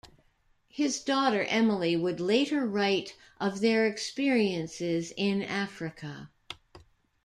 His 0.71 0.99
daughter, 0.99 1.43
Emily, 1.43 1.95
would 1.95 2.19
later 2.19 2.65
write 2.65 3.15
of 3.39 3.59
their 3.61 3.85
experiences 3.85 5.13
in 5.15 5.43
Africa. 5.43 6.31